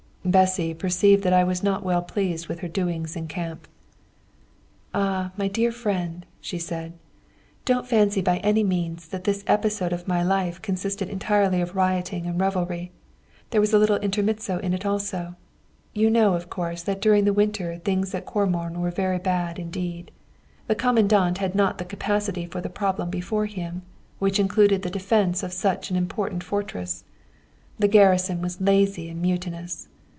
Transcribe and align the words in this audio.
Bessy 0.23 0.75
perceived 0.75 1.23
that 1.23 1.33
I 1.33 1.43
was 1.43 1.63
not 1.63 1.83
well 1.83 2.03
pleased 2.03 2.47
with 2.47 2.59
her 2.59 2.67
doings 2.67 3.15
in 3.15 3.27
camp. 3.27 3.67
"Ah, 4.93 5.31
my 5.35 5.47
dear 5.47 5.71
friend!" 5.71 6.27
she 6.39 6.59
said, 6.59 6.93
"don't 7.65 7.87
fancy 7.87 8.21
by 8.21 8.37
any 8.37 8.63
means 8.63 9.07
that 9.07 9.23
this 9.23 9.43
episode 9.47 9.91
of 9.91 10.07
my 10.07 10.21
life 10.21 10.61
consisted 10.61 11.09
entirely 11.09 11.59
of 11.59 11.75
rioting 11.75 12.27
and 12.27 12.39
revelry, 12.39 12.91
there 13.49 13.59
was 13.59 13.73
a 13.73 13.79
little 13.79 13.97
intermezzo 13.97 14.59
in 14.59 14.75
it 14.75 14.85
also. 14.85 15.33
You 15.91 16.07
know, 16.07 16.35
of 16.35 16.51
course, 16.51 16.83
that, 16.83 17.01
during 17.01 17.25
the 17.25 17.33
winter, 17.33 17.79
things 17.83 18.13
at 18.13 18.27
Comorn 18.27 18.79
were 18.79 18.91
very 18.91 19.17
bad 19.17 19.57
indeed. 19.57 20.11
The 20.67 20.75
Commandant 20.75 21.39
had 21.39 21.55
not 21.55 21.79
the 21.79 21.83
capacity 21.83 22.45
for 22.45 22.61
the 22.61 22.69
problem 22.69 23.09
before 23.09 23.47
him, 23.47 23.81
which 24.19 24.39
included 24.39 24.83
the 24.83 24.91
defence 24.91 25.41
of 25.41 25.51
such 25.51 25.89
an 25.89 25.95
important 25.97 26.43
fortress. 26.43 27.05
The 27.79 27.87
garrison 27.87 28.39
was 28.43 28.61
lazy 28.61 29.09
and 29.09 29.19
mutinous. 29.19 29.87